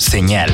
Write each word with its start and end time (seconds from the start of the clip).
Señal. 0.00 0.50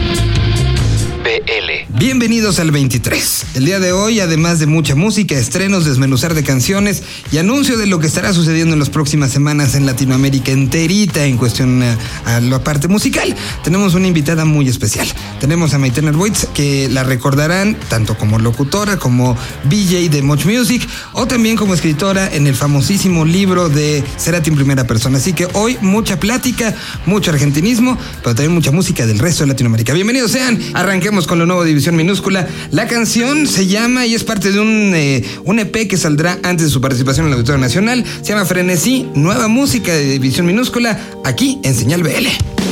Bienvenidos 1.89 2.61
al 2.61 2.71
23. 2.71 3.47
El 3.55 3.65
día 3.65 3.81
de 3.81 3.91
hoy, 3.91 4.21
además 4.21 4.61
de 4.61 4.67
mucha 4.67 4.95
música, 4.95 5.35
estrenos, 5.35 5.85
desmenuzar 5.85 6.35
de 6.35 6.45
canciones 6.45 7.03
y 7.33 7.39
anuncio 7.39 7.77
de 7.77 7.87
lo 7.87 7.99
que 7.99 8.07
estará 8.07 8.33
sucediendo 8.33 8.75
en 8.75 8.79
las 8.79 8.91
próximas 8.91 9.33
semanas 9.33 9.75
en 9.75 9.87
Latinoamérica 9.87 10.53
enterita 10.53 11.25
en 11.25 11.37
cuestión 11.37 11.83
a, 11.83 11.99
a 12.27 12.41
la 12.41 12.63
parte 12.63 12.87
musical, 12.87 13.35
tenemos 13.65 13.95
una 13.95 14.07
invitada 14.07 14.45
muy 14.45 14.69
especial. 14.69 15.09
Tenemos 15.41 15.75
a 15.75 15.79
Maitena 15.79 16.13
Boitz, 16.13 16.47
que 16.55 16.89
la 16.89 17.03
recordarán 17.03 17.77
tanto 17.89 18.17
como 18.17 18.39
locutora, 18.39 18.97
como 18.97 19.37
DJ 19.65 20.09
de 20.09 20.23
Much 20.23 20.45
Music, 20.45 20.87
o 21.13 21.27
también 21.27 21.57
como 21.57 21.75
escritora 21.75 22.33
en 22.33 22.47
el 22.47 22.55
famosísimo 22.55 23.25
libro 23.25 23.69
de 23.69 24.05
Cerati 24.19 24.51
en 24.51 24.57
primera 24.57 24.87
persona. 24.87 25.19
Así 25.19 25.33
que 25.33 25.49
hoy 25.55 25.77
mucha 25.81 26.21
plática, 26.21 26.75
mucho 27.05 27.33
argentinismo, 27.33 27.99
pero 28.23 28.35
también 28.37 28.53
mucha 28.53 28.71
música 28.71 29.07
del 29.07 29.19
resto 29.19 29.43
de 29.43 29.49
Latinoamérica. 29.49 29.93
Bienvenidos 29.93 30.31
sean, 30.31 30.61
arranquemos 30.75 31.16
con 31.25 31.39
lo 31.39 31.47
nuevo 31.47 31.65
División 31.65 31.97
Minúscula. 31.97 32.47
La 32.73 32.87
canción 32.87 33.47
se 33.47 33.67
llama 33.67 34.05
y 34.05 34.15
es 34.15 34.25
parte 34.25 34.53
de 34.53 34.61
un, 34.61 34.93
eh, 34.95 35.25
un 35.45 35.59
EP 35.59 35.89
que 35.89 35.97
saldrá 35.97 36.39
antes 36.43 36.67
de 36.67 36.71
su 36.71 36.83
participación 36.83 37.27
en 37.27 37.33
el 37.33 37.39
Auditorio 37.39 37.61
Nacional. 37.61 38.05
Se 38.21 38.33
llama 38.33 38.45
Frenesí, 38.45 39.09
nueva 39.15 39.49
música 39.49 39.95
de 39.95 40.05
División 40.05 40.47
Minúscula, 40.47 41.01
aquí 41.25 41.61
en 41.63 41.75
Señal 41.75 42.03
BL. 42.03 42.66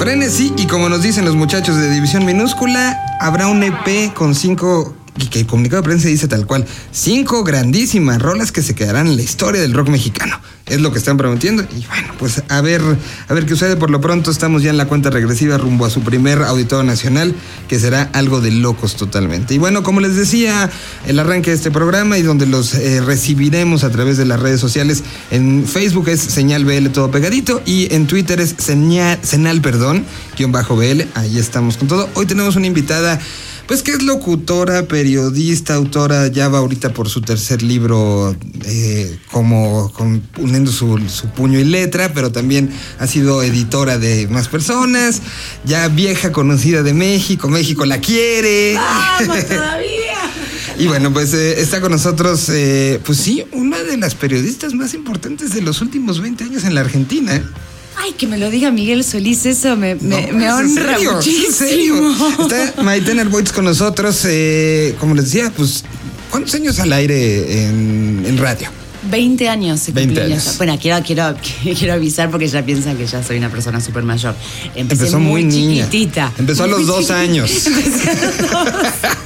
Frenesí, 0.00 0.54
y 0.56 0.66
como 0.66 0.88
nos 0.88 1.02
dicen 1.02 1.26
los 1.26 1.36
muchachos 1.36 1.76
de 1.76 1.90
División 1.90 2.24
Minúscula, 2.24 2.98
habrá 3.20 3.48
un 3.48 3.62
EP 3.62 4.14
con 4.14 4.34
cinco, 4.34 4.94
y 5.18 5.26
que 5.26 5.40
el 5.40 5.46
comunicado 5.46 5.82
de 5.82 5.86
prensa 5.88 6.08
dice 6.08 6.28
tal 6.28 6.46
cual, 6.46 6.66
cinco 6.92 7.44
grandísimas 7.44 8.20
rolas 8.20 8.52
que 8.52 8.62
se 8.62 8.74
quedarán 8.74 9.06
en 9.06 9.16
la 9.16 9.22
historia 9.22 9.60
del 9.60 9.72
rock 9.72 9.88
mexicano. 9.88 10.40
Es 10.66 10.80
lo 10.80 10.92
que 10.92 10.98
están 10.98 11.16
prometiendo. 11.16 11.64
Y 11.64 11.84
bueno, 11.86 12.14
pues 12.16 12.44
a 12.48 12.60
ver, 12.60 12.80
a 13.28 13.34
ver 13.34 13.44
qué 13.44 13.50
sucede. 13.50 13.74
Por 13.74 13.90
lo 13.90 14.00
pronto 14.00 14.30
estamos 14.30 14.62
ya 14.62 14.70
en 14.70 14.76
la 14.76 14.86
cuenta 14.86 15.10
regresiva 15.10 15.58
rumbo 15.58 15.84
a 15.84 15.90
su 15.90 16.00
primer 16.00 16.42
auditorio 16.42 16.84
nacional, 16.84 17.34
que 17.66 17.80
será 17.80 18.08
algo 18.12 18.40
de 18.40 18.52
locos 18.52 18.94
totalmente. 18.94 19.52
Y 19.54 19.58
bueno, 19.58 19.82
como 19.82 19.98
les 20.00 20.14
decía, 20.14 20.70
el 21.08 21.18
arranque 21.18 21.50
de 21.50 21.56
este 21.56 21.72
programa 21.72 22.18
y 22.18 22.22
donde 22.22 22.46
los 22.46 22.74
eh, 22.74 23.00
recibiremos 23.00 23.82
a 23.82 23.90
través 23.90 24.16
de 24.16 24.26
las 24.26 24.38
redes 24.38 24.60
sociales. 24.60 25.02
En 25.32 25.66
Facebook 25.66 26.08
es 26.08 26.20
señal 26.20 26.64
BL 26.64 26.86
todo 26.90 27.10
pegadito 27.10 27.60
y 27.66 27.92
en 27.92 28.06
Twitter 28.06 28.40
es 28.40 28.54
señal, 28.58 29.18
senal, 29.22 29.60
perdón, 29.60 30.04
guion 30.38 30.52
bajo 30.52 30.76
BL. 30.76 31.02
Ahí 31.14 31.36
estamos 31.36 31.78
con 31.78 31.88
todo. 31.88 32.08
Hoy 32.14 32.26
tenemos 32.26 32.54
una 32.54 32.68
invitada 32.68 33.18
pues 33.70 33.84
que 33.84 33.92
es 33.92 34.02
locutora, 34.02 34.86
periodista, 34.86 35.74
autora, 35.74 36.26
ya 36.26 36.48
va 36.48 36.58
ahorita 36.58 36.92
por 36.92 37.08
su 37.08 37.20
tercer 37.20 37.62
libro 37.62 38.34
eh, 38.64 39.16
como 39.30 39.92
con, 39.92 40.24
uniendo 40.38 40.72
su, 40.72 40.98
su, 41.08 41.28
puño 41.28 41.60
y 41.60 41.62
letra, 41.62 42.12
pero 42.12 42.32
también 42.32 42.68
ha 42.98 43.06
sido 43.06 43.44
editora 43.44 43.96
de 43.96 44.26
más 44.26 44.48
personas, 44.48 45.22
ya 45.64 45.86
vieja 45.86 46.32
conocida 46.32 46.82
de 46.82 46.94
México, 46.94 47.48
México 47.48 47.86
la 47.86 48.00
quiere. 48.00 48.74
¡Vamos 48.74 49.46
todavía! 49.48 50.18
Y 50.76 50.88
bueno, 50.88 51.12
pues 51.12 51.32
eh, 51.34 51.60
está 51.60 51.80
con 51.80 51.92
nosotros, 51.92 52.48
eh, 52.48 52.98
pues 53.06 53.18
sí, 53.18 53.44
una 53.52 53.78
de 53.84 53.96
las 53.98 54.16
periodistas 54.16 54.74
más 54.74 54.94
importantes 54.94 55.54
de 55.54 55.62
los 55.62 55.80
últimos 55.80 56.20
20 56.20 56.42
años 56.42 56.64
en 56.64 56.74
la 56.74 56.80
Argentina. 56.80 57.40
Ay, 57.96 58.12
que 58.12 58.26
me 58.26 58.38
lo 58.38 58.50
diga 58.50 58.70
Miguel 58.70 59.04
Solís, 59.04 59.44
eso 59.46 59.76
me, 59.76 59.94
me, 59.96 60.26
No, 60.26 60.32
me 60.38 60.46
es 60.46 60.50
en 60.50 60.50
honra 60.50 60.94
serio, 60.94 61.12
muchísimo. 61.14 61.46
en 61.48 61.52
serio. 61.52 62.16
Está 62.40 62.82
Maiten 62.82 63.30
Boitz 63.30 63.52
con 63.52 63.64
nosotros, 63.64 64.22
eh, 64.26 64.94
como 64.98 65.14
les 65.14 65.24
decía, 65.26 65.52
pues 65.56 65.84
¿Cuántos 66.30 66.54
años 66.54 66.78
al 66.78 66.92
aire 66.92 67.64
en, 67.64 68.22
en 68.24 68.38
radio? 68.38 68.70
20 69.10 69.48
años. 69.48 69.80
se 69.80 69.92
20 69.92 70.14
cumplían 70.14 70.32
años. 70.38 70.44
ya. 70.52 70.52
Bueno, 70.58 70.78
quiero, 70.80 71.02
quiero, 71.04 71.36
quiero 71.78 71.92
avisar 71.94 72.30
porque 72.30 72.48
ya 72.48 72.64
piensan 72.64 72.96
que 72.96 73.06
ya 73.06 73.22
soy 73.22 73.38
una 73.38 73.50
persona 73.50 73.80
súper 73.80 74.02
mayor. 74.04 74.34
Empecé 74.74 75.02
Empezó 75.04 75.20
muy 75.20 75.44
niña. 75.44 75.84
chiquitita. 75.86 76.32
Empezó 76.38 76.64
a 76.64 76.66
los 76.66 76.78
Muy 76.80 76.86
dos 76.86 77.06
chiquitita. 77.08 77.20
años. 77.20 77.66
Empecé 77.66 78.10
a 78.10 78.14
los 78.14 78.38
dos. 78.38 78.70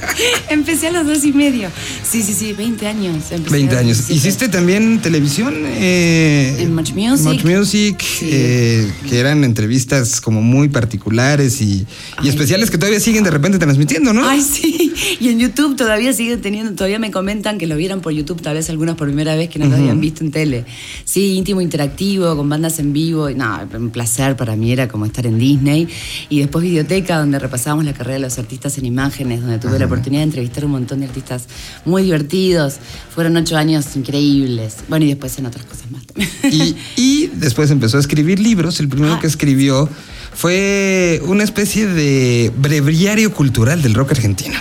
Empecé 0.49 0.87
a 0.87 0.91
los 0.91 1.05
dos 1.07 1.23
y 1.25 1.31
medio. 1.33 1.69
Sí, 2.09 2.21
sí, 2.23 2.33
sí, 2.33 2.53
20 2.53 2.87
años. 2.87 3.15
Empecé 3.31 3.51
20 3.55 3.75
a 3.75 3.77
los 3.79 3.85
años. 3.85 3.97
17. 4.07 4.13
¿Hiciste 4.15 4.49
también 4.49 4.99
televisión? 5.01 5.53
eh, 5.65 6.55
En 6.59 6.73
Much 6.73 6.91
Music. 6.93 7.25
Much 7.25 7.43
Music, 7.43 8.01
Sí. 8.01 8.29
eh, 8.31 8.91
que 9.09 9.19
eran 9.19 9.43
entrevistas 9.43 10.21
como 10.21 10.41
muy 10.41 10.69
particulares 10.69 11.61
y, 11.61 11.65
y 11.65 11.87
Ay. 12.17 12.29
especiales 12.29 12.71
que 12.71 12.77
todavía 12.77 12.99
siguen 12.99 13.23
de 13.23 13.31
repente 13.31 13.57
transmitiendo, 13.59 14.13
¿no? 14.13 14.27
Ay, 14.27 14.41
sí. 14.41 14.84
Y 15.19 15.29
en 15.29 15.39
YouTube 15.39 15.75
todavía 15.75 16.13
siguen 16.13 16.41
teniendo, 16.41 16.73
todavía 16.73 16.99
me 16.99 17.11
comentan 17.11 17.57
que 17.57 17.67
lo 17.67 17.75
vieron 17.77 18.01
por 18.01 18.11
YouTube, 18.13 18.41
tal 18.41 18.55
vez 18.55 18.69
algunos 18.69 18.95
por 18.95 19.07
primera 19.07 19.35
vez 19.35 19.49
que 19.49 19.59
no 19.59 19.65
lo 19.67 19.75
habían 19.75 19.99
visto 20.01 20.23
en 20.23 20.31
tele. 20.31 20.65
Sí, 21.05 21.33
íntimo 21.35 21.61
interactivo, 21.61 22.35
con 22.35 22.49
bandas 22.49 22.79
en 22.79 22.93
vivo. 22.93 23.29
y 23.29 23.35
No, 23.35 23.59
un 23.77 23.89
placer 23.89 24.35
para 24.35 24.55
mí 24.55 24.71
era 24.71 24.87
como 24.87 25.05
estar 25.05 25.25
en 25.25 25.37
Disney. 25.39 25.87
Y 26.29 26.39
después 26.39 26.63
Videoteca, 26.63 27.19
donde 27.19 27.39
repasábamos 27.39 27.85
la 27.85 27.93
carrera 27.93 28.15
de 28.15 28.19
los 28.21 28.37
artistas 28.39 28.77
en 28.77 28.85
imágenes, 28.85 29.41
donde 29.41 29.59
tuve 29.59 29.79
la 29.79 29.85
oportunidad 29.85 30.21
de 30.21 30.25
entrevistar 30.25 30.65
un 30.65 30.71
montón 30.71 30.99
de 30.99 31.05
artistas 31.07 31.47
muy 31.85 32.03
divertidos. 32.03 32.75
Fueron 33.13 33.35
ocho 33.37 33.57
años 33.57 33.95
increíbles. 33.95 34.77
Bueno, 34.87 35.05
y 35.05 35.09
después 35.09 35.37
en 35.37 35.45
otras 35.45 35.65
cosas 35.65 35.89
más 35.91 36.05
también. 36.05 36.29
Y, 36.51 36.75
y 37.01 37.27
después 37.35 37.69
empezó 37.71 37.97
a 37.97 37.99
escribir 37.99 38.39
libros. 38.39 38.79
El 38.79 38.87
primero 38.89 39.13
Ah. 39.15 39.19
que 39.19 39.27
escribió 39.27 39.87
fue 40.35 41.21
una 41.23 41.43
especie 41.43 41.87
de 41.87 42.51
breviario 42.57 43.31
cultural 43.31 43.81
del 43.81 43.93
rock 43.93 44.11
argentino. 44.11 44.59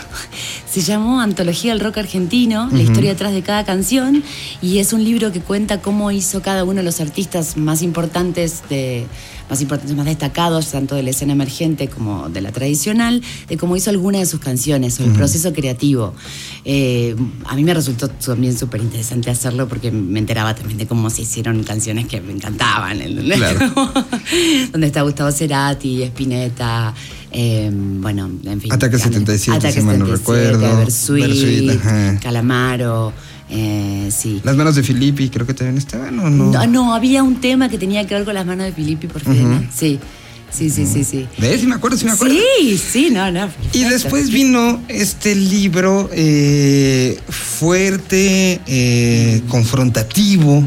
Se 0.75 0.81
llamó 0.81 1.21
Antología 1.21 1.71
del 1.73 1.79
Rock 1.79 1.99
Argentino, 1.99 2.69
la 2.73 2.83
historia 2.83 3.11
detrás 3.11 3.33
de 3.33 3.43
cada 3.43 3.65
canción, 3.65 4.25
y 4.61 4.79
es 4.79 4.93
un 4.93 5.05
libro 5.05 5.31
que 5.31 5.39
cuenta 5.39 5.81
cómo 5.81 6.11
hizo 6.11 6.43
cada 6.43 6.65
uno 6.65 6.79
de 6.79 6.83
los 6.83 7.01
artistas 7.01 7.57
más 7.57 7.81
importantes, 7.81 8.65
de, 8.69 9.07
más 9.49 9.61
importantes, 9.61 9.97
más 9.97 10.07
destacados, 10.07 10.73
tanto 10.73 10.97
de 10.97 11.05
la 11.05 11.11
escena 11.11 11.33
emergente 11.33 11.87
como 11.87 12.29
de 12.29 12.41
la 12.41 12.51
tradicional, 12.51 13.23
de 13.47 13.57
cómo 13.57 13.77
hizo 13.77 13.91
alguna 13.91 14.19
de 14.19 14.27
sus 14.27 14.41
canciones, 14.41 14.99
o 14.99 15.05
el 15.05 15.13
proceso 15.13 15.53
creativo. 15.53 16.13
Eh, 16.65 17.15
a 17.45 17.55
mí 17.55 17.63
me 17.63 17.73
resultó 17.73 18.09
también 18.09 18.59
súper 18.59 18.81
interesante 18.81 19.31
hacerlo 19.31 19.69
porque 19.69 19.93
me 19.93 20.19
enteraba 20.19 20.57
también 20.57 20.79
de 20.79 20.89
cómo 20.89 21.09
se 21.09 21.23
hicieron 21.23 21.63
canciones 21.63 22.09
que 22.09 22.21
me 22.21 22.33
encantaban. 22.33 23.01
¿entendés? 23.01 23.39
Claro. 23.39 23.73
Donde 24.73 24.89
está 24.89 25.03
Gustavo 25.03 25.31
Cerati, 25.31 26.03
Spinetta, 26.03 26.93
eh, 27.37 27.69
bueno, 27.73 28.31
en 28.45 28.61
fin. 28.61 28.73
Ataque 28.73 28.97
77, 28.97 29.73
si 29.73 29.81
mal 29.81 29.99
no 29.99 30.07
recuerdo. 30.07 30.79
Bersuit, 30.79 31.69
ajá. 31.71 32.21
Calamaro, 32.23 33.13
eh, 33.51 34.09
sí. 34.17 34.41
Las 34.45 34.55
manos 34.55 34.77
de 34.77 34.85
Filippi 34.85 35.31
creo 35.31 35.45
que 35.45 35.53
también 35.53 35.77
estaban, 35.77 36.17
¿o 36.21 36.31
no? 36.31 36.53
No, 36.53 36.67
no, 36.69 36.95
había 36.95 37.25
un 37.25 37.41
tema 37.41 37.69
que 37.69 37.77
tenía 37.77 38.07
que 38.07 38.15
ver 38.15 38.25
con 38.25 38.35
las 38.35 38.47
manos 38.47 38.67
de 38.67 38.73
Filippi 38.73 39.09
por 39.09 39.21
Fidena. 39.21 39.69
Sí, 39.75 39.99
sí, 40.49 40.71
sí, 40.71 40.87
sí, 40.87 41.03
sí. 41.03 41.27
¿Ves? 41.39 41.61
Sí 41.61 41.67
me 41.67 41.75
acuerdo, 41.75 41.97
sí 41.97 42.05
me 42.05 42.13
acuerdo. 42.13 42.37
Sí, 42.61 42.79
sí, 42.79 43.11
no, 43.11 43.29
no. 43.33 43.49
Y 43.73 43.83
después 43.83 44.31
vino 44.31 44.81
este 44.87 45.35
libro 45.35 46.09
eh, 46.13 47.19
fuerte, 47.29 48.61
eh, 48.69 49.43
confrontativo, 49.49 50.63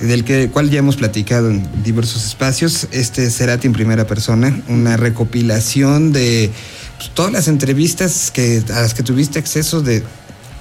del 0.00 0.24
que, 0.24 0.50
cual 0.50 0.70
ya 0.70 0.78
hemos 0.78 0.96
platicado 0.96 1.50
en 1.50 1.66
diversos 1.82 2.26
espacios. 2.26 2.88
Este 2.92 3.30
Cerati 3.30 3.66
en 3.66 3.72
primera 3.72 4.06
persona, 4.06 4.60
una 4.68 4.96
recopilación 4.96 6.12
de 6.12 6.50
pues, 6.98 7.10
todas 7.10 7.32
las 7.32 7.48
entrevistas 7.48 8.30
que, 8.30 8.62
a 8.72 8.80
las 8.82 8.94
que 8.94 9.02
tuviste 9.02 9.38
acceso 9.38 9.82
de 9.82 10.02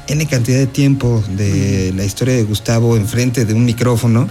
N 0.08 0.26
cantidad 0.28 0.58
de 0.58 0.68
tiempo 0.68 1.24
de 1.38 1.94
la 1.96 2.04
historia 2.04 2.36
de 2.36 2.44
Gustavo 2.44 2.98
enfrente 2.98 3.46
de 3.46 3.54
un 3.54 3.66
micrófono, 3.66 4.28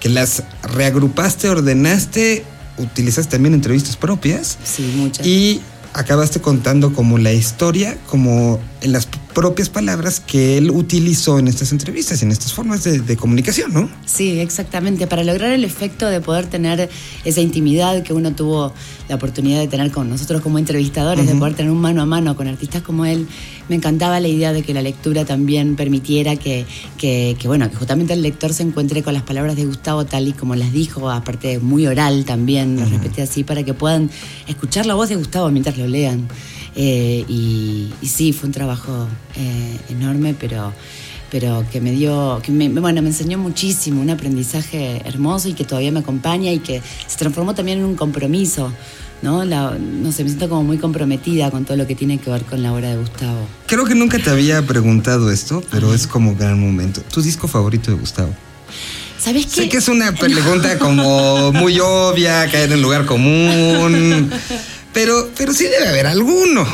que 0.00 0.08
las 0.08 0.42
reagrupaste, 0.62 1.48
ordenaste, 1.48 2.44
utilizaste 2.78 3.32
también 3.32 3.54
entrevistas 3.54 3.96
propias. 3.96 4.58
Sí, 4.64 4.92
muchas. 4.96 5.26
Y 5.26 5.60
acabaste 5.92 6.40
contando 6.40 6.92
como 6.92 7.18
la 7.18 7.32
historia, 7.32 7.96
como 8.08 8.58
en 8.82 8.92
las 8.92 9.06
propias 9.06 9.68
palabras 9.68 10.20
que 10.20 10.58
él 10.58 10.70
utilizó 10.70 11.38
en 11.38 11.48
estas 11.48 11.72
entrevistas 11.72 12.20
y 12.20 12.24
en 12.24 12.32
estas 12.32 12.52
formas 12.52 12.84
de, 12.84 13.00
de 13.00 13.16
comunicación, 13.16 13.72
¿no? 13.72 13.88
Sí, 14.04 14.40
exactamente. 14.40 15.06
Para 15.06 15.24
lograr 15.24 15.52
el 15.52 15.64
efecto 15.64 16.06
de 16.06 16.20
poder 16.20 16.46
tener 16.46 16.90
esa 17.24 17.40
intimidad 17.40 18.02
que 18.02 18.12
uno 18.12 18.32
tuvo 18.32 18.74
la 19.08 19.16
oportunidad 19.16 19.60
de 19.60 19.68
tener 19.68 19.90
con 19.90 20.08
nosotros 20.08 20.40
como 20.40 20.58
entrevistadores, 20.58 21.26
de 21.26 21.34
poder 21.34 21.54
tener 21.54 21.72
un 21.72 21.80
mano 21.80 22.02
a 22.02 22.06
mano 22.06 22.36
con 22.36 22.46
artistas 22.48 22.82
como 22.82 23.04
él, 23.04 23.26
me 23.68 23.76
encantaba 23.76 24.20
la 24.20 24.28
idea 24.28 24.52
de 24.52 24.62
que 24.62 24.74
la 24.74 24.82
lectura 24.82 25.24
también 25.24 25.76
permitiera 25.76 26.36
que, 26.36 26.66
que, 26.98 27.36
que, 27.38 27.48
bueno, 27.48 27.70
que 27.70 27.76
justamente 27.76 28.12
el 28.12 28.22
lector 28.22 28.52
se 28.52 28.62
encuentre 28.62 29.02
con 29.02 29.14
las 29.14 29.22
palabras 29.22 29.56
de 29.56 29.64
Gustavo 29.64 30.04
tal 30.04 30.28
y 30.28 30.32
como 30.32 30.54
las 30.54 30.72
dijo, 30.72 31.10
aparte 31.10 31.58
muy 31.58 31.86
oral 31.86 32.24
también, 32.24 32.78
lo 32.78 32.86
respeté 32.86 33.22
así, 33.22 33.44
para 33.44 33.62
que 33.62 33.74
puedan 33.74 34.10
escuchar 34.46 34.86
la 34.86 34.94
voz 34.94 35.08
de 35.08 35.16
Gustavo 35.16 35.50
mientras 35.50 35.78
lo 35.78 35.86
lean. 35.86 36.28
Eh, 36.74 37.24
y, 37.28 37.92
y 38.00 38.06
sí, 38.08 38.32
fue 38.32 38.46
un 38.48 38.52
trabajo 38.52 39.06
eh, 39.36 39.76
enorme, 39.90 40.34
pero 40.38 40.72
pero 41.30 41.64
que 41.72 41.80
me 41.80 41.92
dio, 41.92 42.40
que 42.42 42.52
me, 42.52 42.68
bueno, 42.68 43.00
me 43.00 43.08
enseñó 43.08 43.38
muchísimo, 43.38 44.02
un 44.02 44.10
aprendizaje 44.10 45.00
hermoso 45.06 45.48
y 45.48 45.54
que 45.54 45.64
todavía 45.64 45.90
me 45.90 46.00
acompaña 46.00 46.52
y 46.52 46.58
que 46.58 46.82
se 47.06 47.16
transformó 47.16 47.54
también 47.54 47.78
en 47.78 47.86
un 47.86 47.94
compromiso, 47.96 48.70
¿no? 49.22 49.42
La- 49.42 49.70
no 49.78 50.12
sé, 50.12 50.24
me 50.24 50.28
siento 50.28 50.50
como 50.50 50.62
muy 50.62 50.76
comprometida 50.76 51.50
con 51.50 51.64
todo 51.64 51.78
lo 51.78 51.86
que 51.86 51.94
tiene 51.94 52.18
que 52.18 52.28
ver 52.28 52.42
con 52.44 52.62
la 52.62 52.74
obra 52.74 52.90
de 52.90 52.96
Gustavo. 52.98 53.46
Creo 53.66 53.86
que 53.86 53.94
nunca 53.94 54.18
te 54.18 54.28
había 54.28 54.60
preguntado 54.66 55.30
esto, 55.30 55.64
pero 55.70 55.94
es 55.94 56.06
como 56.06 56.34
gran 56.36 56.60
momento. 56.60 57.00
¿Tu 57.10 57.22
disco 57.22 57.48
favorito 57.48 57.90
de 57.90 57.96
Gustavo? 57.96 58.34
¿Sabes 59.18 59.46
qué? 59.46 59.62
Sé 59.62 59.68
que 59.70 59.78
es 59.78 59.88
una 59.88 60.12
pregunta 60.14 60.78
como 60.78 61.50
muy 61.52 61.80
obvia, 61.80 62.46
caer 62.50 62.72
en 62.72 62.82
lugar 62.82 63.06
común, 63.06 64.30
pero, 64.92 65.30
pero 65.36 65.52
sí 65.52 65.64
debe 65.64 65.88
haber 65.88 66.06
alguno. 66.06 66.66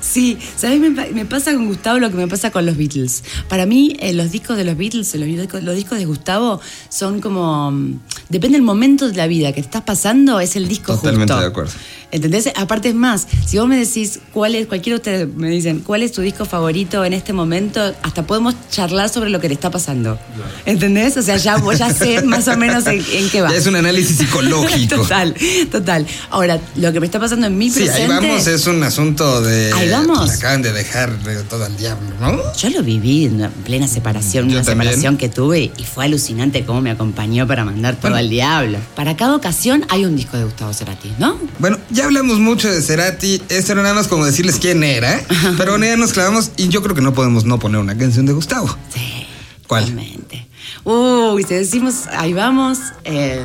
Sí, 0.00 0.38
¿sabes? 0.56 0.80
Me, 0.80 0.90
pa- 0.90 1.06
me 1.12 1.24
pasa 1.24 1.52
con 1.52 1.66
Gustavo 1.66 1.98
lo 1.98 2.10
que 2.10 2.16
me 2.16 2.28
pasa 2.28 2.50
con 2.50 2.64
los 2.66 2.76
Beatles. 2.76 3.22
Para 3.48 3.66
mí, 3.66 3.96
eh, 4.00 4.12
los 4.12 4.30
discos 4.30 4.56
de 4.56 4.64
los 4.64 4.76
Beatles, 4.76 5.14
los 5.14 5.26
discos, 5.26 5.62
los 5.62 5.74
discos 5.74 5.98
de 5.98 6.04
Gustavo, 6.04 6.60
son 6.88 7.20
como. 7.20 7.70
mm, 7.70 8.00
Depende 8.28 8.58
del 8.58 8.62
momento 8.64 9.08
de 9.08 9.14
la 9.16 9.26
vida 9.26 9.48
que 9.52 9.60
te 9.62 9.66
estás 9.66 9.82
pasando, 9.82 10.38
es 10.40 10.54
el 10.56 10.68
disco 10.68 10.94
Totalmente 10.94 11.32
justo. 11.32 11.40
de 11.40 11.46
acuerdo. 11.50 11.72
¿Entendés? 12.10 12.48
Aparte 12.56 12.88
es 12.88 12.94
más, 12.94 13.26
si 13.46 13.58
vos 13.58 13.68
me 13.68 13.76
decís 13.78 14.20
cuál 14.32 14.54
es, 14.54 14.66
cualquiera 14.66 14.94
de 14.94 15.00
ustedes 15.00 15.34
me 15.36 15.50
dicen 15.50 15.80
cuál 15.80 16.02
es 16.02 16.12
tu 16.12 16.22
disco 16.22 16.46
favorito 16.46 17.04
en 17.04 17.12
este 17.12 17.34
momento, 17.34 17.82
hasta 18.02 18.26
podemos 18.26 18.54
charlar 18.70 19.10
sobre 19.10 19.28
lo 19.28 19.40
que 19.40 19.48
le 19.48 19.54
está 19.54 19.70
pasando. 19.70 20.18
¿Entendés? 20.64 21.16
O 21.18 21.22
sea, 21.22 21.36
ya, 21.36 21.62
ya 21.78 21.92
sé 21.92 22.22
más 22.24 22.48
o 22.48 22.56
menos 22.56 22.86
en, 22.86 23.04
en 23.12 23.28
qué 23.30 23.42
va. 23.42 23.50
Ya 23.50 23.58
es 23.58 23.66
un 23.66 23.76
análisis 23.76 24.16
psicológico. 24.18 24.96
total, 25.02 25.34
total. 25.70 26.06
Ahora, 26.30 26.58
lo 26.76 26.92
que 26.94 27.00
me 27.00 27.06
está 27.06 27.20
pasando 27.20 27.46
en 27.46 27.58
mi 27.58 27.68
Sí, 27.70 27.80
presente. 27.80 28.02
ahí 28.02 28.08
vamos, 28.08 28.46
es 28.46 28.66
un 28.66 28.82
asunto 28.82 29.42
de... 29.42 29.47
Ahí 29.48 29.90
vamos. 29.90 30.30
Acaban 30.30 30.62
de 30.62 30.72
dejar 30.72 31.18
de 31.22 31.42
todo 31.44 31.64
al 31.64 31.76
diablo, 31.76 32.08
¿no? 32.20 32.40
Yo 32.56 32.70
lo 32.70 32.82
viví 32.82 33.26
en 33.26 33.50
plena 33.64 33.88
separación, 33.88 34.48
Yo 34.48 34.56
una 34.56 34.64
también. 34.64 34.88
separación 34.88 35.16
que 35.16 35.28
tuve 35.28 35.70
y 35.76 35.84
fue 35.84 36.04
alucinante 36.06 36.64
cómo 36.64 36.80
me 36.80 36.90
acompañó 36.90 37.46
para 37.46 37.64
mandar 37.64 37.96
todo 37.96 38.14
al 38.14 38.28
diablo. 38.30 38.78
Para 38.96 39.16
cada 39.16 39.34
ocasión 39.36 39.84
hay 39.88 40.04
un 40.04 40.16
disco 40.16 40.36
de 40.36 40.44
Gustavo 40.44 40.72
Cerati, 40.72 41.12
¿no? 41.18 41.38
Bueno, 41.58 41.78
ya 41.90 42.04
hablamos 42.04 42.38
mucho 42.38 42.70
de 42.70 42.80
Cerati. 42.82 43.42
Esto 43.48 43.72
era 43.72 43.82
nada 43.82 43.94
más 43.94 44.08
como 44.08 44.24
decirles 44.26 44.58
quién 44.60 44.82
era. 44.84 45.20
Pero 45.56 45.72
bueno, 45.72 45.86
ya 45.86 45.96
nos 45.96 46.12
clavamos 46.12 46.50
y 46.56 46.68
yo 46.68 46.82
creo 46.82 46.94
que 46.94 47.02
no 47.02 47.14
podemos 47.14 47.44
no 47.44 47.58
poner 47.58 47.80
una 47.80 47.96
canción 47.96 48.26
de 48.26 48.32
Gustavo. 48.32 48.68
Sí. 48.92 49.26
¿Cuál? 49.66 49.84
Totalmente. 49.84 50.46
Uy, 50.84 51.42
si 51.44 51.54
decimos, 51.54 52.06
ahí 52.16 52.32
vamos. 52.32 52.78
eh, 53.04 53.42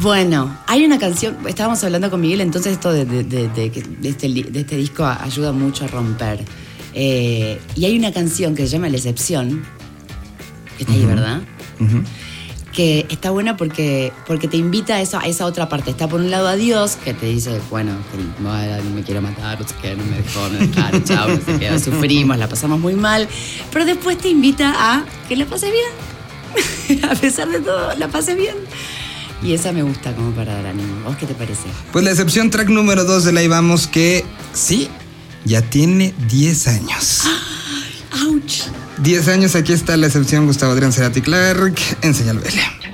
bueno, 0.00 0.56
hay 0.66 0.84
una 0.84 0.98
canción, 0.98 1.36
estábamos 1.46 1.82
hablando 1.84 2.10
con 2.10 2.20
Miguel, 2.20 2.40
entonces 2.40 2.72
esto 2.74 2.92
de, 2.92 3.04
de- 3.04 3.44
este, 4.02 4.44
este 4.58 4.76
disco 4.76 5.04
ayuda 5.06 5.52
mucho 5.52 5.84
a 5.84 5.88
romper. 5.88 6.44
Eh, 6.94 7.58
y 7.74 7.84
hay 7.84 7.98
una 7.98 8.12
canción 8.12 8.54
que 8.54 8.62
se 8.62 8.68
llama 8.72 8.88
La 8.88 8.96
Excepción, 8.96 9.62
que 10.76 10.84
está 10.84 10.92
ahí, 10.94 11.04
¿verdad? 11.04 11.40
Que 12.72 13.06
está 13.08 13.30
buena 13.30 13.56
porque, 13.56 14.12
porque 14.26 14.48
te 14.48 14.58
invita 14.58 14.96
a 14.96 15.00
esa, 15.00 15.20
a 15.20 15.26
esa 15.26 15.46
otra 15.46 15.66
parte. 15.68 15.90
Está 15.90 16.08
por 16.08 16.20
un 16.20 16.30
lado 16.30 16.46
a 16.48 16.56
Dios, 16.56 16.96
que 17.02 17.14
te 17.14 17.24
dice, 17.26 17.58
bueno, 17.70 17.92
que 18.12 18.42
no, 18.42 18.90
me 18.94 19.02
quiero 19.02 19.22
matar, 19.22 19.58
no 19.58 19.66
sé 19.66 19.74
qué, 19.80 19.96
no 19.96 20.04
me 20.04 20.18
dejó, 20.18 20.46
no 20.50 20.58
dejaron, 20.58 21.04
chao, 21.04 21.28
no 21.28 21.36
sé 21.36 21.58
qué, 21.58 21.78
sufrimos, 21.78 22.36
la 22.36 22.48
pasamos 22.48 22.78
muy 22.78 22.94
mal. 22.94 23.28
Pero 23.72 23.86
después 23.86 24.18
te 24.18 24.28
invita 24.28 24.74
a 24.76 25.04
que 25.26 25.36
la 25.36 25.46
pase 25.46 25.70
bien. 25.70 27.02
a 27.10 27.14
pesar 27.14 27.48
de 27.48 27.60
todo, 27.60 27.94
la 27.96 28.08
pase 28.08 28.34
bien. 28.34 28.54
Y 29.42 29.52
esa 29.52 29.72
me 29.72 29.82
gusta 29.82 30.14
como 30.14 30.30
para 30.32 30.54
dar 30.54 30.66
ánimo. 30.66 31.02
¿Vos 31.04 31.16
qué 31.16 31.26
te 31.26 31.34
parece? 31.34 31.64
Pues 31.92 32.04
la 32.04 32.10
excepción 32.10 32.50
track 32.50 32.68
número 32.68 33.04
2 33.04 33.24
de 33.24 33.32
la 33.32 33.46
Vamos 33.48 33.86
que 33.86 34.24
sí, 34.52 34.88
ya 35.44 35.62
tiene 35.62 36.14
10 36.28 36.68
años. 36.68 37.22
¡Auch! 38.12 38.70
10 38.98 39.28
años, 39.28 39.54
aquí 39.54 39.72
está 39.72 39.96
la 39.96 40.06
excepción 40.06 40.46
Gustavo 40.46 40.72
Adrián 40.72 40.92
Cerati 40.92 41.20
Clark 41.20 41.78
en 42.02 42.14
Señal 42.14 42.38
BL. 42.38 42.85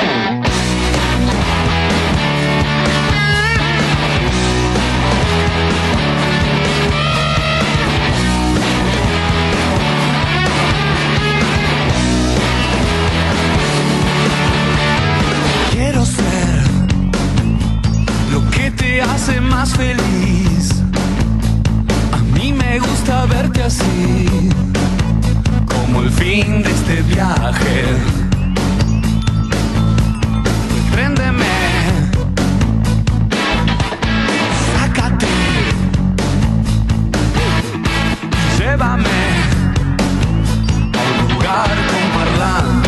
Con 42.43 42.82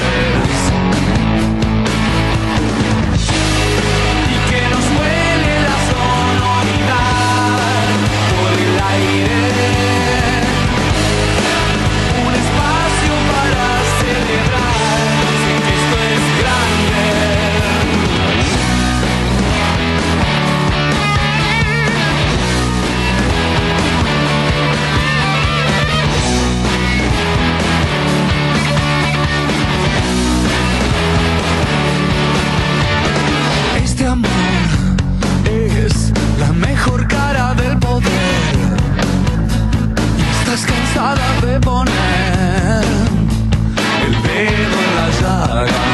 la 45.55 45.67
llaga. 45.67 45.94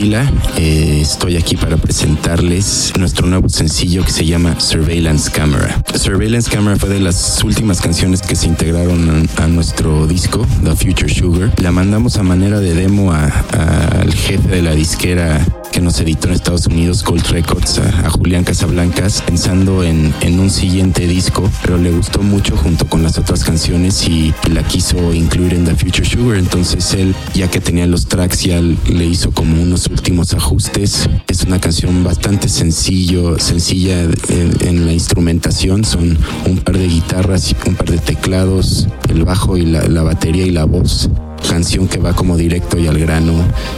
Eh, 0.00 1.00
estoy 1.00 1.36
aquí 1.36 1.56
para 1.56 1.76
presentarles 1.76 2.92
nuestro 2.96 3.26
nuevo 3.26 3.48
sencillo 3.48 4.04
que 4.04 4.12
se 4.12 4.24
llama 4.24 4.60
Surveillance 4.60 5.28
Camera. 5.28 5.82
Surveillance 5.92 6.48
Camera 6.48 6.76
fue 6.76 6.88
de 6.88 7.00
las 7.00 7.42
últimas 7.42 7.80
canciones 7.80 8.22
que 8.22 8.36
se 8.36 8.46
integraron 8.46 9.26
a, 9.36 9.42
a 9.42 9.48
nuestro 9.48 10.06
disco, 10.06 10.46
The 10.62 10.76
Future 10.76 11.12
Sugar. 11.12 11.52
La 11.60 11.72
mandamos 11.72 12.16
a 12.16 12.22
manera 12.22 12.60
de 12.60 12.74
demo 12.74 13.12
al 13.12 14.14
jefe 14.14 14.48
de 14.48 14.62
la 14.62 14.72
disquera 14.72 15.44
que 15.78 15.84
nos 15.84 16.00
editó 16.00 16.26
en 16.26 16.34
Estados 16.34 16.66
Unidos, 16.66 17.04
Gold 17.04 17.24
Records, 17.28 17.78
a, 17.78 18.10
Julián 18.10 18.42
Casablancas, 18.42 19.22
pensando 19.22 19.84
en, 19.84 20.12
un 20.40 20.50
siguiente 20.50 21.06
disco, 21.06 21.48
pero 21.62 21.78
le 21.78 21.92
gustó 21.92 22.20
mucho 22.20 22.56
junto 22.56 22.88
con 22.88 23.04
las 23.04 23.16
otras 23.16 23.44
canciones 23.44 24.08
y 24.08 24.34
la 24.50 24.64
quiso 24.64 25.14
incluir 25.14 25.54
en 25.54 25.64
The 25.66 25.76
Future 25.76 26.04
Sugar. 26.04 26.36
Entonces 26.36 26.94
él, 26.94 27.14
ya 27.32 27.48
que 27.48 27.60
tenía 27.60 27.86
los 27.86 28.06
tracks, 28.06 28.42
ya 28.42 28.60
le 28.60 29.04
hizo 29.04 29.30
como 29.30 29.62
unos 29.62 29.86
últimos 29.86 30.34
ajustes. 30.34 31.08
Es 31.28 31.44
una 31.44 31.60
canción 31.60 32.02
bastante 32.02 32.48
sencillo, 32.48 33.38
sencilla 33.38 34.02
en, 34.30 34.84
la 34.84 34.92
instrumentación. 34.92 35.84
Son 35.84 36.18
un 36.44 36.58
par 36.58 36.76
de 36.76 36.88
guitarras, 36.88 37.54
un 37.64 37.76
par 37.76 37.88
de 37.88 37.98
teclados, 37.98 38.88
el 39.08 39.22
bajo 39.22 39.56
y 39.56 39.64
la 39.64 40.02
batería 40.02 40.44
y 40.44 40.50
la 40.50 40.64
voz 40.64 41.08
canción 41.48 41.88
que 41.88 41.98
va 41.98 42.14
como 42.14 42.36
directo 42.36 42.78
y 42.78 42.86
al 42.86 42.98
grano 42.98 43.34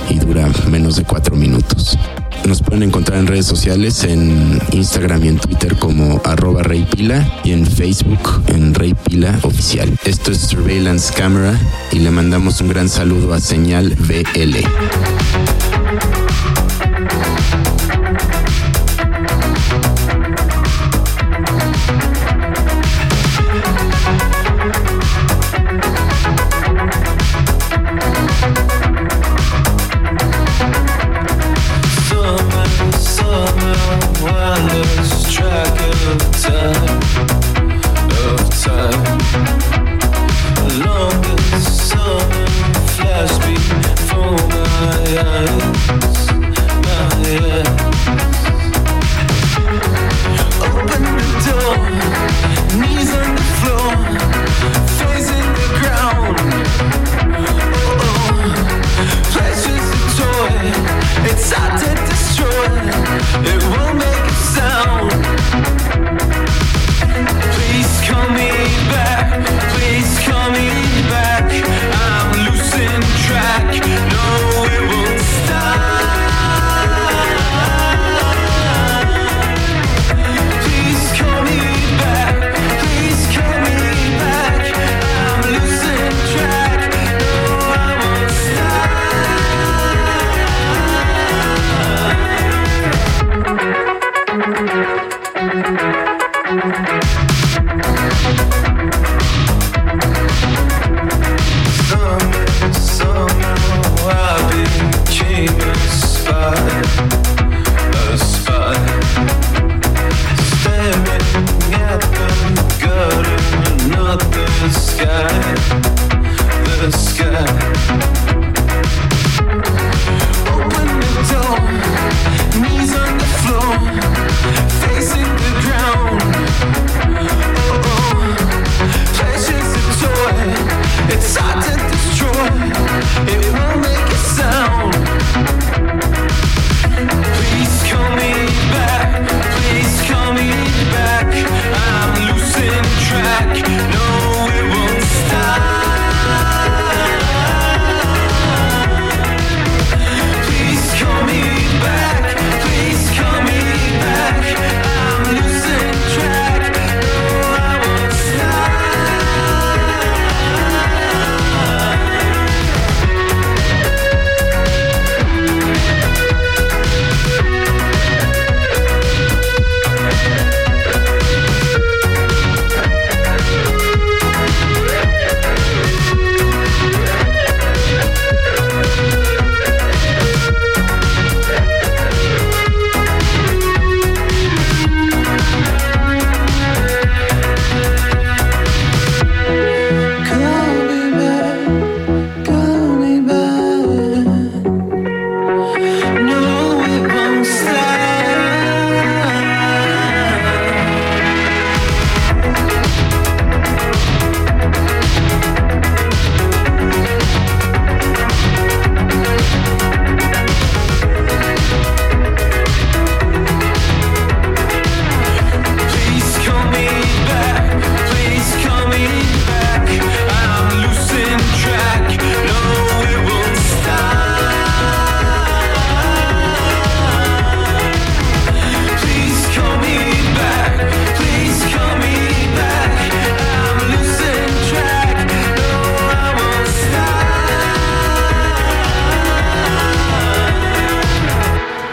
y 0.09 0.19
dura 0.19 0.49
menos 0.71 0.97
de 0.97 1.05
cuatro 1.05 1.37
minutos. 1.37 1.99
Nos 2.47 2.63
pueden 2.63 2.85
encontrar 2.85 3.19
en 3.19 3.27
redes 3.27 3.47
sociales, 3.47 4.03
en 4.05 4.61
Instagram 4.73 5.25
y 5.25 5.29
en 5.29 5.39
Twitter 5.39 5.77
como 5.77 6.21
arroba 6.25 6.63
Rey 6.63 6.87
Pila 6.91 7.41
y 7.45 7.53
en 7.53 7.67
Facebook 7.67 8.43
en 8.49 8.75
Rey 8.75 8.95
Pila 8.95 9.39
Oficial. 9.43 9.97
Esto 10.05 10.33
es 10.33 10.39
Surveillance 10.39 11.13
Camera 11.13 11.59
y 11.93 11.99
le 11.99 12.11
mandamos 12.11 12.61
un 12.61 12.69
gran 12.69 12.89
saludo 12.89 13.35
a 13.35 13.41
Señal 13.41 13.95
BL. 13.97 14.67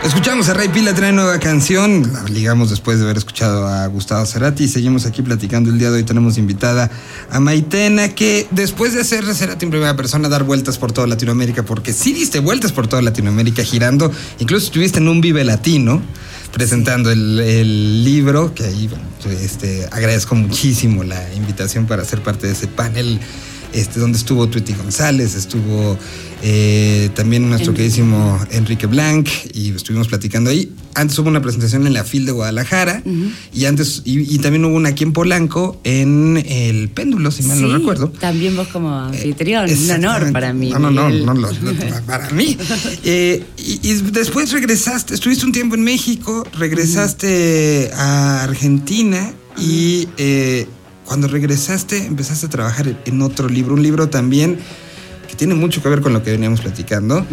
Escuchamos 0.08 0.48
a 0.48 0.54
Ray 0.54 0.70
Pila, 0.70 0.96
trae 0.96 1.12
nueva 1.12 1.38
canción. 1.38 2.14
La 2.14 2.24
ligamos 2.24 2.70
después 2.70 2.98
de 2.98 3.04
haber 3.04 3.18
escuchado 3.18 3.68
a 3.68 3.86
Gustavo 3.88 4.26
Cerati. 4.26 4.70
Seguimos 4.70 5.06
aquí 5.06 5.22
platicando 5.22 5.70
el 5.70 5.78
día 5.78 5.92
de 5.92 5.98
hoy. 5.98 6.04
Tenemos 6.04 6.38
invitada 6.38 6.90
a 7.30 7.42
Maitena, 7.42 8.08
que 8.16 8.48
después 8.52 8.94
de 8.94 9.02
hacer 9.02 9.26
Cerati 9.36 9.66
en 9.66 9.70
primera 9.70 9.98
persona, 9.98 10.30
dar 10.30 10.46
vueltas 10.46 10.78
por 10.78 10.94
toda 10.94 11.08
Latinoamérica, 11.08 11.64
porque 11.64 11.92
sí 11.92 12.14
diste 12.14 12.40
vueltas 12.40 12.72
por 12.72 12.88
toda 12.88 13.02
Latinoamérica 13.02 13.66
girando. 13.66 14.10
Incluso 14.40 14.68
estuviste 14.68 15.00
en 15.00 15.10
un 15.10 15.20
Vive 15.20 15.44
Latino 15.44 16.02
presentando 16.54 17.12
el, 17.12 17.42
el 17.42 18.06
libro, 18.06 18.54
que 18.56 18.64
ahí 18.64 18.88
bueno, 18.88 19.04
este, 19.42 19.90
agradezco 19.92 20.36
muchísimo 20.36 21.04
la 21.04 21.34
invitación 21.34 21.86
para 21.86 22.06
ser 22.06 22.24
parte 22.24 22.48
de 22.48 22.54
ese 22.54 22.68
panel. 22.68 23.20
Este, 23.74 24.00
donde 24.00 24.18
estuvo 24.18 24.48
Tweety 24.48 24.74
González, 24.74 25.36
estuvo 25.36 25.98
eh, 26.42 27.10
también 27.16 27.50
nuestro 27.50 27.72
Enrique. 27.72 27.78
queridísimo 27.90 28.40
Enrique 28.52 28.88
Blanc 28.88 29.28
y 29.54 29.72
estuvimos 29.72 30.08
platicando 30.08 30.50
ahí. 30.50 30.72
Antes 30.96 31.18
hubo 31.20 31.30
una 31.30 31.42
presentación 31.42 31.86
en 31.86 31.94
la 31.94 32.04
FIL 32.04 32.26
de 32.26 32.32
Guadalajara 32.32 33.04
y 33.54 33.66
antes 33.66 34.02
y, 34.06 34.34
y 34.34 34.40
también 34.40 34.66
hubo 34.66 34.76
una 34.76 34.90
aquí 34.90 35.04
en 35.04 35.14
Polanco 35.14 35.80
en 35.84 36.38
el 36.48 36.90
Péndulo, 36.90 37.30
si 37.32 37.44
mal 37.44 37.62
no 37.62 37.68
Sí, 37.68 37.74
recuerdo. 37.74 38.10
También 38.10 38.56
vos 38.56 38.68
como 38.70 38.92
anfitrión, 38.94 39.70
un 39.70 39.92
honor 39.92 40.32
para 40.32 40.54
mí. 40.54 40.72
No, 40.72 40.80
no, 40.80 41.10
no, 41.10 41.34
no, 41.34 41.44
para 42.06 42.30
mí. 42.32 42.58
Eh, 43.04 43.44
y, 43.58 43.80
y 43.88 43.94
después 44.12 44.52
regresaste, 44.52 45.14
estuviste 45.14 45.46
un 45.46 45.52
tiempo 45.52 45.76
en 45.76 45.84
México, 45.84 46.46
regresaste 46.58 47.92
a 47.94 48.44
Argentina 48.44 49.32
y 49.58 50.08
eh, 50.18 50.68
cuando 51.08 51.28
regresaste 51.28 52.06
empezaste 52.06 52.46
a 52.48 52.50
trabajar 52.50 53.02
en 53.06 53.22
otro 53.22 53.48
libro, 53.48 53.74
un 53.74 53.82
libro 53.82 54.10
también 54.10 54.60
que 55.28 55.36
tiene 55.36 55.56
mucho 55.56 55.82
que 55.82 55.90
ver 55.90 56.02
con 56.02 56.14
lo 56.14 56.22
que 56.22 56.32
veníamos 56.32 56.62
platicando, 56.62 57.26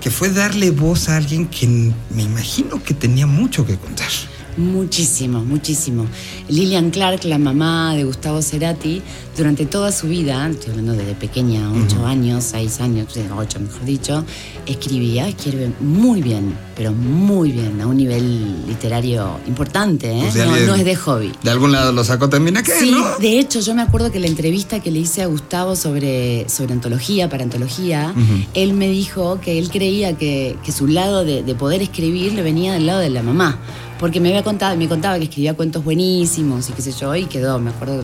que 0.00 0.10
fue 0.10 0.30
darle 0.30 0.70
voz 0.70 1.08
a 1.08 1.16
alguien 1.16 1.46
que 1.46 1.66
me 1.66 2.22
imagino 2.22 2.82
que 2.82 2.94
tenía 2.94 3.26
mucho 3.26 3.66
que 3.66 3.76
contar. 3.76 4.08
Muchísimo, 4.56 5.42
muchísimo. 5.42 6.06
Lilian 6.48 6.90
Clark, 6.90 7.24
la 7.24 7.38
mamá 7.38 7.94
de 7.94 8.04
Gustavo 8.04 8.42
Cerati, 8.42 9.00
durante 9.34 9.64
toda 9.64 9.90
su 9.92 10.08
vida, 10.08 10.46
estoy 10.48 10.70
hablando 10.70 10.92
desde 10.92 11.14
pequeña, 11.14 11.72
ocho 11.72 12.06
años, 12.06 12.44
seis 12.44 12.80
años, 12.80 13.16
eh, 13.16 13.26
ocho 13.34 13.60
mejor 13.60 13.84
dicho, 13.86 14.24
escribía, 14.66 15.26
escribe 15.26 15.72
muy 15.80 16.20
bien, 16.20 16.54
pero 16.76 16.92
muy 16.92 17.52
bien, 17.52 17.80
a 17.80 17.86
un 17.86 17.96
nivel 17.96 18.66
literario 18.66 19.38
importante, 19.46 20.10
¿eh? 20.10 20.28
Pues 20.32 20.66
no, 20.66 20.74
es 20.74 20.84
de 20.84 20.96
hobby. 20.96 21.32
De 21.42 21.50
algún 21.50 21.72
lado 21.72 21.92
lo 21.92 22.02
sacó 22.04 22.28
también 22.28 22.56
aquel, 22.56 22.74
Sí, 22.78 22.90
¿no? 22.90 23.18
de 23.18 23.38
hecho, 23.38 23.60
yo 23.60 23.74
me 23.74 23.82
acuerdo 23.82 24.10
que 24.10 24.18
la 24.20 24.26
entrevista 24.26 24.80
que 24.80 24.90
le 24.90 25.00
hice 25.00 25.22
a 25.22 25.26
Gustavo 25.26 25.76
sobre, 25.76 26.48
sobre 26.48 26.72
antología, 26.72 27.28
para 27.28 27.44
antología, 27.44 28.14
él 28.54 28.72
me 28.74 28.88
dijo 28.88 29.40
que 29.40 29.58
él 29.58 29.70
creía 29.70 30.16
que, 30.16 30.56
que 30.64 30.72
su 30.72 30.86
lado 30.86 31.24
de, 31.24 31.42
de 31.42 31.54
poder 31.54 31.82
escribir 31.82 32.32
le 32.32 32.42
venía 32.42 32.72
del 32.72 32.86
lado 32.86 33.00
de 33.00 33.10
la 33.10 33.22
mamá. 33.22 33.58
Porque 34.00 34.18
me 34.18 34.30
había 34.30 34.42
contado, 34.42 34.76
me 34.76 34.88
contaba 34.88 35.16
que 35.18 35.24
escribía 35.24 35.54
cuentos 35.54 35.84
buenísimos 35.84 36.68
y 36.68 36.72
qué 36.72 36.82
sé 36.82 36.90
yo, 36.90 37.14
y 37.14 37.26
quedó, 37.26 37.60
me 37.60 37.70
acuerdo 37.70 38.02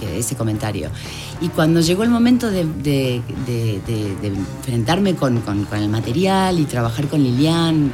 que 0.00 0.18
ese 0.18 0.34
comentario. 0.34 0.90
Y 1.40 1.46
cuando 1.46 1.80
llegó 1.80 2.02
el 2.02 2.10
momento 2.10 2.50
de, 2.50 2.64
de- 2.64 3.22
de- 3.46 3.80
de- 3.86 4.16
de 4.20 4.26
enfrentarme 4.28 5.14
con, 5.14 5.40
con- 5.42 5.64
con 5.66 5.78
el 5.78 5.88
material 5.88 6.58
y 6.58 6.64
trabajar 6.64 7.06
con 7.06 7.22
Lilian, 7.22 7.92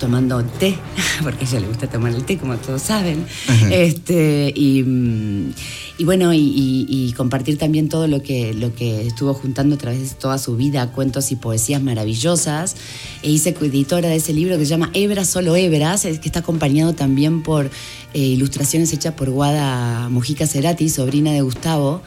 tomando 0.00 0.42
té, 0.58 0.76
porque 1.22 1.44
a 1.44 1.48
ella 1.48 1.60
le 1.60 1.68
gusta 1.68 1.86
tomar 1.88 2.12
el 2.12 2.24
té, 2.24 2.36
como 2.38 2.56
todos 2.56 2.82
saben. 2.82 3.24
Este, 3.70 4.52
y, 4.56 4.82
mm, 4.82 5.52
y 5.98 6.04
bueno, 6.04 6.32
y, 6.34 6.38
y- 6.38 6.86
y 6.88 7.12
compartir 7.12 7.58
también 7.58 7.88
todo 7.88 8.08
lo 8.08 8.22
que, 8.22 8.54
lo 8.54 8.74
que 8.74 9.06
estuvo 9.06 9.34
juntando 9.34 9.76
a 9.76 9.78
través 9.78 10.00
de 10.10 10.14
toda 10.16 10.38
su 10.38 10.56
vida, 10.56 10.90
cuentos 10.92 11.30
y 11.30 11.36
poesías 11.36 11.82
maravillosas. 11.82 12.74
E 13.22 13.30
hice 13.30 13.52
coeditora 13.54 14.08
de 14.08 14.16
ese 14.16 14.32
libro 14.32 14.56
que 14.58 14.64
se 14.64 14.70
llama 14.70 14.90
Hebras, 14.94 15.28
solo 15.28 15.54
Hebras, 15.54 16.02
que 16.02 16.10
está 16.24 16.40
acompañado 16.40 16.94
también 16.94 17.42
por 17.42 17.70
eh, 18.14 18.18
ilustraciones 18.18 18.92
hechas 18.94 19.14
por 19.14 19.30
Guada 19.30 20.08
Mujica 20.08 20.46
Cerati, 20.46 20.88
sobrina 20.88 21.32
de 21.32 21.42
Gustavo. 21.42 22.00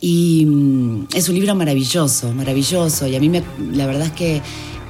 Y 0.00 0.44
mm, 0.46 1.08
es 1.14 1.28
un 1.28 1.34
libro 1.34 1.54
maravilloso, 1.54 2.32
maravilloso. 2.32 3.06
Y 3.06 3.16
a 3.16 3.20
mí 3.20 3.28
me, 3.28 3.42
la 3.72 3.86
verdad 3.86 4.06
es 4.06 4.12
que... 4.12 4.40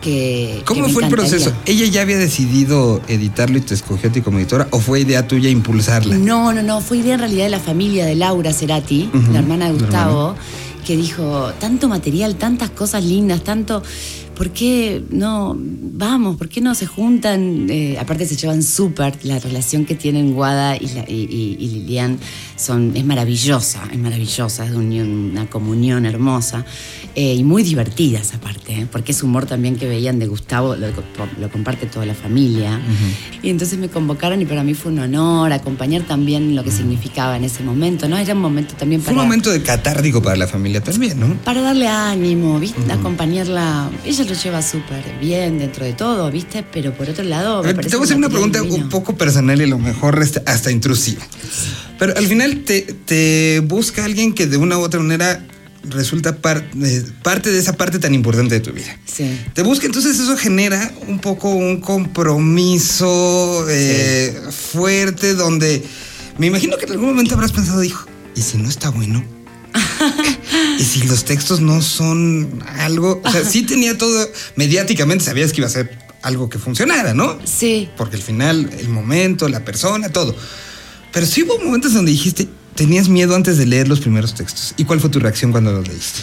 que 0.07 0.63
¿Cómo 0.65 0.87
que 0.87 0.93
fue 0.93 1.03
el 1.03 1.09
proceso? 1.09 1.53
¿Ella 1.65 1.85
ya 1.87 2.03
había 2.03 2.17
decidido 2.17 3.01
editarlo 3.09 3.59
y 3.59 3.61
te 3.61 3.75
escogió 3.75 4.09
a 4.09 4.13
ti 4.13 4.21
como 4.21 4.39
editora 4.39 4.69
o 4.71 4.79
fue 4.79 5.01
idea 5.01 5.27
tuya 5.27 5.51
impulsarla? 5.51 6.17
No, 6.17 6.53
no, 6.53 6.63
no, 6.63 6.81
fue 6.81 6.99
idea 6.99 7.15
en 7.15 7.21
realidad 7.21 7.45
de 7.47 7.51
la 7.51 7.59
familia 7.59 8.07
de 8.07 8.15
Laura 8.15 8.53
Cerati, 8.53 9.11
la 9.33 9.41
hermana 9.41 9.67
de 9.67 9.73
Gustavo, 9.73 10.37
que 10.87 10.97
dijo, 10.97 11.51
tanto 11.59 11.89
material, 11.89 12.37
tantas 12.37 12.71
cosas 12.71 13.05
lindas, 13.05 13.43
tanto, 13.43 13.83
¿por 14.37 14.51
qué 14.51 15.03
no, 15.11 15.57
vamos, 15.59 16.37
por 16.37 16.49
qué 16.49 16.61
no 16.61 16.75
se 16.75 16.87
juntan? 16.87 17.67
Eh, 17.71 17.97
aparte 17.99 18.27
se 18.27 18.37
llevan 18.37 18.63
súper, 18.63 19.15
la 19.23 19.39
relación 19.39 19.85
que 19.87 19.95
tienen 19.95 20.33
Guada 20.35 20.77
y, 20.77 20.89
la- 20.89 21.05
y- 21.09 21.27
y- 21.31 21.57
y 21.65 21.69
Lilian 21.69 22.19
son, 22.57 22.93
es 22.97 23.05
maravillosa, 23.05 23.83
es 23.93 23.99
maravillosa, 23.99 24.67
es 24.67 24.73
una 24.73 25.47
comunión 25.49 26.05
hermosa 26.07 26.65
eh, 27.15 27.35
y 27.35 27.45
muy 27.45 27.63
divertidas 27.63 28.35
aparte, 28.35 28.81
¿eh? 28.81 28.87
porque 28.91 29.13
es 29.13 29.23
humor 29.23 29.47
también 29.47 29.77
que 29.77 29.87
veían 29.89 30.19
de 30.19 30.27
Gustavo, 30.27 30.77
lo, 30.77 30.89
lo 31.41 31.51
comparte 31.51 31.87
toda 31.87 32.05
la 32.05 32.15
familia. 32.15 32.79
Y 33.43 33.49
entonces 33.49 33.79
me 33.79 33.89
convocaron 33.89 34.43
y 34.43 34.45
para 34.45 34.63
mí 34.63 34.75
fue 34.75 34.93
un 34.93 34.99
honor 34.99 35.53
acompañar 35.53 36.03
también 36.03 36.55
lo 36.55 36.63
que 36.63 36.71
significaba 36.71 37.37
en 37.39 37.45
ese 37.45 37.63
momento, 37.63 38.07
¿no? 38.09 38.19
Era 38.19 38.35
un 38.35 38.41
momento 38.41 38.75
también 38.75 39.01
Fue 39.01 39.13
para... 39.13 39.23
un 39.23 39.29
momento 39.29 39.51
de 39.51 39.63
catártico 39.63 40.21
para 40.21 40.37
la 40.37 40.47
familia 40.47 40.83
también, 40.83 41.19
¿no? 41.19 41.35
Para 41.45 41.63
darle 41.63 41.89
ánimo, 41.89 42.59
¿viste? 42.61 42.81
Acompañarla. 42.93 43.89
Ella 44.05 44.26
lo 44.27 44.35
lleva 44.35 44.63
súper 44.63 45.05
bien 45.21 45.59
dentro 45.59 45.85
de 45.85 45.93
todo, 45.95 46.31
¿viste? 46.31 46.65
Pero 46.73 46.93
por 46.95 47.09
otro 47.09 47.25
lado. 47.25 47.63
Me 47.63 47.75
parece 47.75 47.91
te 47.91 47.97
voy 47.97 48.05
a 48.05 48.07
hacer 48.07 48.17
una 48.17 48.29
pregunta 48.29 48.61
divino. 48.61 48.85
un 48.85 48.89
poco 48.91 49.17
personal 49.17 49.61
y 49.61 49.65
a 49.65 49.67
lo 49.69 49.79
mejor 49.79 50.21
este, 50.23 50.43
hasta 50.47 50.71
intrusiva. 50.71 51.27
Pero 51.99 52.17
al 52.17 52.27
final 52.27 52.63
te, 52.65 52.83
te 52.83 53.61
busca 53.65 54.05
alguien 54.05 54.35
que 54.35 54.47
de 54.47 54.57
una 54.57 54.77
u 54.79 54.83
otra 54.83 55.01
manera 55.01 55.43
resulta 55.89 56.37
par- 56.37 56.65
eh, 56.83 57.05
parte 57.23 57.51
de 57.53 57.59
esa 57.61 57.73
parte 57.75 57.99
tan 57.99 58.13
importante 58.13 58.55
de 58.57 58.61
tu 58.61 58.73
vida. 58.73 58.99
Sí. 59.07 59.39
Te 59.55 59.63
busca, 59.63 59.87
entonces 59.87 60.19
eso 60.19 60.37
genera 60.37 60.93
un 61.07 61.21
poco 61.21 61.51
un 61.51 61.81
compromiso 61.81 63.65
eh, 63.69 64.37
fuerte 64.51 65.35
donde 65.35 65.85
me 66.39 66.47
imagino 66.49 66.77
que 66.77 66.85
en 66.87 66.91
algún 66.93 67.07
momento 67.11 67.35
habrás 67.35 67.53
pensado, 67.53 67.81
dijo, 67.81 68.07
¿y 68.35 68.43
si 68.43 68.59
no 68.59 68.69
está 68.69 68.91
bueno? 68.91 69.25
¿Y 70.79 70.83
si 70.83 71.03
los 71.07 71.25
textos 71.25 71.61
no 71.61 71.81
son 71.83 72.63
algo? 72.79 73.21
O 73.25 73.31
sea, 73.31 73.45
sí 73.45 73.63
tenía 73.63 73.97
todo, 73.97 74.29
mediáticamente 74.57 75.25
sabías 75.25 75.53
que 75.53 75.61
iba 75.61 75.67
a 75.69 75.71
ser 75.71 75.97
algo 76.23 76.49
que 76.49 76.59
funcionara, 76.59 77.15
¿no? 77.15 77.39
Sí. 77.45 77.89
Porque 77.97 78.17
al 78.17 78.23
final, 78.23 78.71
el 78.79 78.89
momento, 78.89 79.49
la 79.49 79.65
persona, 79.65 80.09
todo. 80.11 80.35
Pero 81.13 81.25
sí 81.27 81.43
hubo 81.45 81.59
momentos 81.59 81.95
donde 81.95 82.11
dijiste, 82.11 82.49
tenías 82.75 83.09
miedo 83.09 83.35
antes 83.37 83.57
de 83.59 83.67
leer 83.67 83.89
los 83.89 84.01
primeros 84.01 84.35
textos. 84.35 84.75
¿Y 84.77 84.85
cuál 84.85 85.01
fue 85.01 85.09
tu 85.11 85.19
reacción 85.21 85.53
cuando 85.53 85.73
los 85.73 85.87
leíste? 85.89 86.21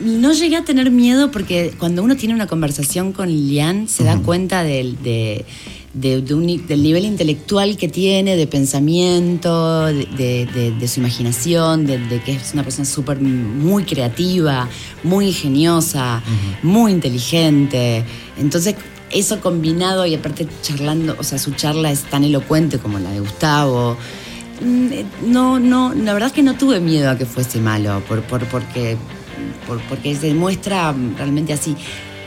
No 0.00 0.32
llegué 0.32 0.56
a 0.56 0.64
tener 0.64 0.90
miedo 0.90 1.30
porque 1.30 1.72
cuando 1.78 2.02
uno 2.02 2.16
tiene 2.16 2.34
una 2.34 2.46
conversación 2.46 3.12
con 3.12 3.28
Lilian 3.28 3.88
se 3.88 4.04
da 4.04 4.18
cuenta 4.18 4.62
del, 4.62 5.02
de- 5.02 5.46
de- 6.00 6.20
de 6.22 6.34
un 6.34 6.46
ni- 6.46 6.58
del 6.58 6.82
nivel 6.82 7.04
intelectual 7.04 7.76
que 7.76 7.88
tiene, 7.88 8.36
de 8.36 8.46
pensamiento, 8.46 9.86
de, 9.86 10.06
de- 10.16 10.46
de- 10.54 10.70
de 10.72 10.88
su 10.88 11.00
imaginación, 11.00 11.86
de, 11.86 11.98
de 11.98 12.20
que 12.20 12.32
es 12.32 12.52
una 12.52 12.62
persona 12.62 12.84
súper 12.84 13.20
muy 13.20 13.84
creativa, 13.84 14.68
muy 15.02 15.28
ingeniosa, 15.28 16.22
muy 16.62 16.92
inteligente. 16.92 18.04
Entonces, 18.38 18.74
eso 19.10 19.40
combinado 19.40 20.04
y 20.06 20.14
aparte 20.14 20.46
charlando, 20.62 21.16
o 21.18 21.22
sea, 21.22 21.38
su 21.38 21.52
charla 21.52 21.90
es 21.90 22.02
tan 22.02 22.24
elocuente 22.24 22.78
como 22.78 22.98
la 22.98 23.10
de 23.10 23.20
Gustavo. 23.20 23.96
Mm, 24.60 24.92
eh, 24.92 25.04
No, 25.26 25.58
no, 25.60 25.94
la 25.94 26.12
verdad 26.12 26.28
es 26.28 26.32
que 26.32 26.42
no 26.42 26.56
tuve 26.56 26.80
miedo 26.80 27.10
a 27.10 27.16
que 27.16 27.24
fuese 27.26 27.60
malo, 27.60 28.02
por, 28.08 28.22
por- 28.22 28.44
porque, 28.46 28.96
por- 29.66 29.80
porque 29.88 30.14
se 30.16 30.34
muestra 30.34 30.94
realmente 31.16 31.52
así. 31.52 31.76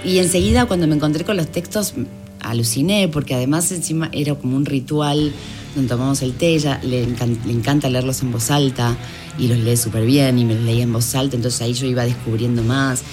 Y 0.06 0.20
enseguida 0.20 0.66
cuando 0.66 0.88
me 0.88 0.96
encontré 0.96 1.26
con 1.26 1.36
los 1.38 1.48
textos 1.52 1.94
aluciné, 2.42 3.08
porque 3.08 3.36
además 3.36 3.72
encima 3.72 4.10
era 4.12 4.36
como 4.36 4.56
un 4.58 4.66
ritual 4.66 5.32
donde 5.76 5.88
tomamos 5.90 6.22
el 6.24 6.34
té, 6.34 6.56
ella 6.56 6.80
le, 6.84 7.08
encan- 7.08 7.38
le 7.46 7.54
encanta 7.54 7.90
leerlos 7.90 8.22
en 8.22 8.32
voz 8.32 8.50
alta 8.50 8.98
y 9.38 9.48
los 9.48 9.58
lee 9.60 9.78
súper 9.78 10.06
bien 10.06 10.40
y 10.40 10.46
me 10.46 10.56
los 10.56 10.64
leía 10.64 10.84
en 10.84 10.92
voz 10.92 11.14
alta, 11.16 11.36
entonces 11.36 11.62
ahí 11.62 11.74
yo 11.74 11.86
iba 11.86 12.04
descubriendo 12.04 12.64
más. 12.64 13.04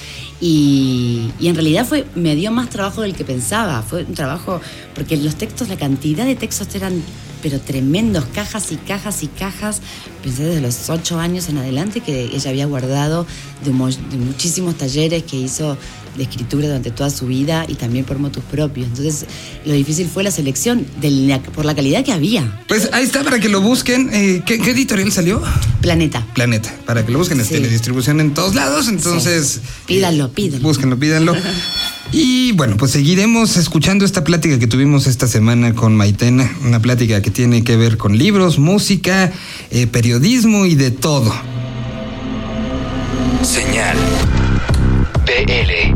Y, 0.41 1.31
y 1.41 1.49
en 1.49 1.55
realidad 1.55 1.87
fue, 1.87 2.07
me 2.15 2.35
dio 2.35 2.51
más 2.51 2.69
trabajo 2.71 3.03
del 3.03 3.15
que 3.15 3.25
pensaba, 3.25 3.83
fue 3.83 4.05
un 4.05 4.15
trabajo, 4.15 4.61
porque 4.95 5.17
los 5.17 5.37
textos, 5.37 5.69
la 5.69 5.77
cantidad 5.77 6.25
de 6.25 6.35
textos 6.37 6.75
eran 6.75 7.03
pero 7.43 7.61
tremendos, 7.61 8.25
cajas 8.35 8.73
y 8.73 8.77
cajas 8.77 9.23
y 9.23 9.29
cajas. 9.29 9.81
Pensé 10.23 10.45
desde 10.45 10.61
los 10.61 10.89
ocho 10.91 11.21
años 11.21 11.49
en 11.49 11.59
adelante 11.59 12.01
que 12.01 12.25
ella 12.35 12.51
había 12.51 12.67
guardado 12.67 13.27
de, 13.65 13.71
de 13.71 14.17
muchísimos 14.17 14.75
talleres 14.77 15.23
que 15.23 15.37
hizo 15.37 15.77
de 16.17 16.25
escritura 16.25 16.67
durante 16.67 16.91
toda 16.91 17.11
su 17.11 17.27
vida 17.27 17.65
y 17.69 17.75
también 17.75 18.05
por 18.05 18.19
motus 18.19 18.43
propios. 18.45 18.87
Entonces, 18.89 19.27
lo 19.65 19.73
difícil 19.75 20.09
fue 20.13 20.23
la 20.23 20.31
selección 20.31 20.87
de 21.01 21.11
la- 21.11 21.43
por 21.43 21.65
la 21.65 21.75
calidad 21.75 22.05
que 22.05 22.13
había. 22.13 22.63
Pues 22.69 22.89
ahí 22.93 23.05
está 23.05 23.23
para 23.25 23.39
que 23.41 23.49
lo 23.49 23.61
busquen. 23.61 24.11
Eh, 24.13 24.43
¿qué, 24.47 24.59
qué 24.59 24.71
editorial 24.71 25.11
salió? 25.13 25.43
Planeta. 25.81 26.27
Planeta. 26.35 26.75
Para 26.87 27.05
que 27.05 27.13
lo 27.13 27.19
busquen. 27.19 27.41
Es 27.41 27.49
Sí. 27.49 27.55
teledistribución 27.55 28.21
en 28.21 28.35
todos 28.35 28.55
lados. 28.55 28.89
Entonces. 28.89 29.61
Sí. 29.63 29.69
Pídanlo, 29.87 30.31
pídanlo. 30.33 30.67
Búsquenlo, 30.67 30.99
pídanlo. 30.99 31.35
Y 32.13 32.53
bueno, 32.53 32.77
pues 32.77 32.93
seguiremos 32.93 33.57
escuchando 33.57 34.05
esta 34.05 34.23
plática 34.23 34.59
que 34.61 34.67
tuvimos 34.69 35.07
esta 35.09 35.27
semana 35.27 35.75
con 35.75 35.97
Maitena, 35.97 36.49
una 36.65 36.81
plática 36.81 37.21
que 37.21 37.31
tiene 37.33 37.65
que 37.65 37.77
ver 37.77 37.97
con 37.97 38.17
libros, 38.17 38.59
música, 38.61 39.33
eh, 39.73 39.87
periodismo 39.89 40.67
y 40.67 40.77
de 40.77 40.93
todo. 40.93 41.35
Señal. 43.43 43.97
BL. 45.27 45.96